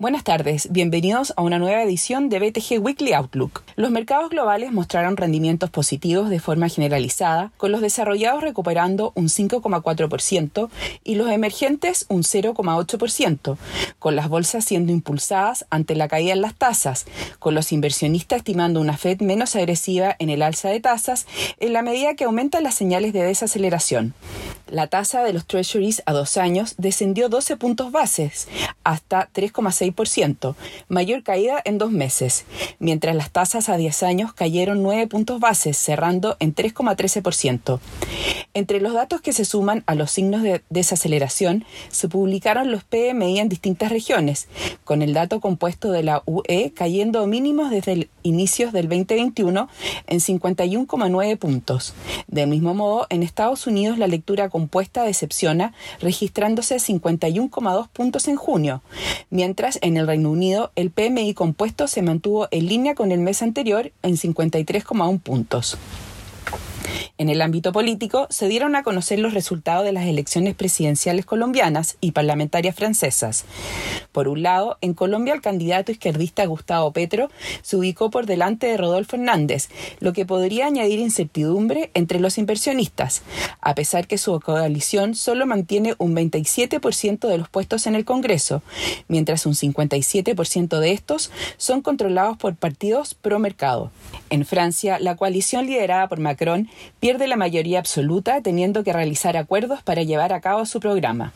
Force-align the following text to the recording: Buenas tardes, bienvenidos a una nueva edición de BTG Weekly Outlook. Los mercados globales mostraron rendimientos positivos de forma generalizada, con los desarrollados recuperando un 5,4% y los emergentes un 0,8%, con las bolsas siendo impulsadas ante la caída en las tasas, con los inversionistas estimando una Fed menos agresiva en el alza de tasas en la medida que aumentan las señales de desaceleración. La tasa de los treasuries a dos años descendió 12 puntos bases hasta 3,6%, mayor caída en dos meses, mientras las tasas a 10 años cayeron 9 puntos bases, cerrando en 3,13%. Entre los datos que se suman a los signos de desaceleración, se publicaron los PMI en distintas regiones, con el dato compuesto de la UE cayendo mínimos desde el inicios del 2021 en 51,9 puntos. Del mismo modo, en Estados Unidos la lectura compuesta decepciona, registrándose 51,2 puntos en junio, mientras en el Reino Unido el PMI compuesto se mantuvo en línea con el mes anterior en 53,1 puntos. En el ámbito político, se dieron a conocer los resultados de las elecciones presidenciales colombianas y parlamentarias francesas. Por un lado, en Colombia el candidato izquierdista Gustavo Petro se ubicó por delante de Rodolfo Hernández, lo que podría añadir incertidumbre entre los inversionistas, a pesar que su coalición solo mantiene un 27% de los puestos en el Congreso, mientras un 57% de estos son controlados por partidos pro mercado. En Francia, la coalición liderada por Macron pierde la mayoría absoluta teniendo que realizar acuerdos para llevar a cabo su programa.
Buenas 0.00 0.24
tardes, 0.24 0.72
bienvenidos 0.72 1.34
a 1.36 1.42
una 1.42 1.58
nueva 1.58 1.82
edición 1.82 2.30
de 2.30 2.38
BTG 2.38 2.80
Weekly 2.80 3.12
Outlook. 3.12 3.62
Los 3.76 3.90
mercados 3.90 4.30
globales 4.30 4.72
mostraron 4.72 5.18
rendimientos 5.18 5.68
positivos 5.68 6.30
de 6.30 6.40
forma 6.40 6.70
generalizada, 6.70 7.52
con 7.58 7.70
los 7.70 7.82
desarrollados 7.82 8.42
recuperando 8.42 9.12
un 9.14 9.26
5,4% 9.26 10.70
y 11.04 11.16
los 11.16 11.28
emergentes 11.28 12.06
un 12.08 12.22
0,8%, 12.22 13.58
con 13.98 14.16
las 14.16 14.30
bolsas 14.30 14.64
siendo 14.64 14.90
impulsadas 14.90 15.66
ante 15.68 15.94
la 15.94 16.08
caída 16.08 16.32
en 16.32 16.40
las 16.40 16.54
tasas, 16.54 17.04
con 17.38 17.54
los 17.54 17.70
inversionistas 17.70 18.38
estimando 18.38 18.80
una 18.80 18.96
Fed 18.96 19.20
menos 19.20 19.54
agresiva 19.54 20.16
en 20.18 20.30
el 20.30 20.40
alza 20.40 20.70
de 20.70 20.80
tasas 20.80 21.26
en 21.58 21.74
la 21.74 21.82
medida 21.82 22.14
que 22.14 22.24
aumentan 22.24 22.62
las 22.62 22.74
señales 22.74 23.12
de 23.12 23.22
desaceleración. 23.22 24.14
La 24.70 24.86
tasa 24.86 25.24
de 25.24 25.32
los 25.32 25.46
treasuries 25.46 26.02
a 26.06 26.12
dos 26.12 26.36
años 26.36 26.76
descendió 26.78 27.28
12 27.28 27.56
puntos 27.56 27.90
bases 27.90 28.46
hasta 28.84 29.28
3,6%, 29.34 29.89
mayor 30.88 31.22
caída 31.22 31.60
en 31.64 31.78
dos 31.78 31.90
meses, 31.90 32.44
mientras 32.78 33.14
las 33.16 33.30
tasas 33.30 33.68
a 33.68 33.76
10 33.76 34.02
años 34.02 34.32
cayeron 34.32 34.82
9 34.82 35.06
puntos 35.06 35.40
bases, 35.40 35.76
cerrando 35.76 36.36
en 36.40 36.54
3,13%. 36.54 37.80
Entre 38.52 38.80
los 38.80 38.94
datos 38.94 39.20
que 39.20 39.32
se 39.32 39.44
suman 39.44 39.84
a 39.86 39.94
los 39.94 40.10
signos 40.10 40.42
de 40.42 40.62
desaceleración, 40.70 41.64
se 41.88 42.08
publicaron 42.08 42.72
los 42.72 42.82
PMI 42.82 43.38
en 43.38 43.48
distintas 43.48 43.90
regiones, 43.90 44.48
con 44.84 45.02
el 45.02 45.14
dato 45.14 45.40
compuesto 45.40 45.92
de 45.92 46.02
la 46.02 46.24
UE 46.26 46.72
cayendo 46.74 47.24
mínimos 47.28 47.70
desde 47.70 47.92
el 47.92 48.10
inicios 48.22 48.72
del 48.72 48.88
2021 48.88 49.68
en 50.08 50.18
51,9 50.18 51.38
puntos. 51.38 51.94
Del 52.26 52.48
mismo 52.48 52.74
modo, 52.74 53.06
en 53.08 53.22
Estados 53.22 53.68
Unidos 53.68 53.98
la 53.98 54.08
lectura 54.08 54.48
compuesta 54.48 55.04
decepciona, 55.04 55.72
registrándose 56.00 56.76
51,2 56.76 57.88
puntos 57.88 58.26
en 58.26 58.36
junio, 58.36 58.82
mientras 59.30 59.78
en 59.82 59.96
el 59.96 60.08
Reino 60.08 60.30
Unido 60.30 60.72
el 60.74 60.90
PMI 60.90 61.34
compuesto 61.34 61.86
se 61.86 62.02
mantuvo 62.02 62.48
en 62.50 62.66
línea 62.66 62.94
con 62.94 63.12
el 63.12 63.20
mes 63.20 63.42
anterior 63.42 63.92
en 64.02 64.16
53,1 64.16 65.20
puntos. 65.20 65.78
En 67.18 67.28
el 67.28 67.42
ámbito 67.42 67.72
político, 67.72 68.26
se 68.30 68.48
dieron 68.48 68.76
a 68.76 68.82
conocer 68.82 69.18
los 69.18 69.34
resultados 69.34 69.84
de 69.84 69.92
las 69.92 70.06
elecciones 70.06 70.54
presidenciales 70.54 71.26
colombianas 71.26 71.96
y 72.00 72.12
parlamentarias 72.12 72.74
francesas. 72.74 73.44
Por 74.12 74.28
un 74.28 74.42
lado, 74.42 74.76
en 74.80 74.94
Colombia 74.94 75.34
el 75.34 75.40
candidato 75.40 75.92
izquierdista 75.92 76.44
Gustavo 76.46 76.92
Petro 76.92 77.30
se 77.62 77.76
ubicó 77.76 78.10
por 78.10 78.26
delante 78.26 78.66
de 78.66 78.76
Rodolfo 78.76 79.16
Hernández, 79.16 79.68
lo 80.00 80.12
que 80.12 80.26
podría 80.26 80.66
añadir 80.66 80.98
incertidumbre 80.98 81.90
entre 81.94 82.20
los 82.20 82.38
inversionistas, 82.38 83.22
a 83.60 83.74
pesar 83.74 84.06
que 84.06 84.18
su 84.18 84.38
coalición 84.40 85.14
solo 85.14 85.46
mantiene 85.46 85.94
un 85.98 86.14
27% 86.14 87.28
de 87.28 87.38
los 87.38 87.48
puestos 87.48 87.86
en 87.86 87.94
el 87.94 88.04
Congreso, 88.04 88.62
mientras 89.08 89.46
un 89.46 89.54
57% 89.54 90.78
de 90.78 90.92
estos 90.92 91.30
son 91.56 91.82
controlados 91.82 92.36
por 92.36 92.56
partidos 92.56 93.14
pro 93.14 93.38
mercado. 93.38 93.90
En 94.30 94.44
Francia, 94.44 94.98
la 94.98 95.16
coalición 95.16 95.66
liderada 95.66 96.08
por 96.08 96.20
Macron 96.20 96.68
pierde 96.98 97.26
la 97.26 97.36
mayoría 97.36 97.78
absoluta 97.78 98.40
teniendo 98.42 98.84
que 98.84 98.92
realizar 98.92 99.36
acuerdos 99.36 99.82
para 99.82 100.02
llevar 100.02 100.32
a 100.32 100.40
cabo 100.40 100.66
su 100.66 100.80
programa. 100.80 101.32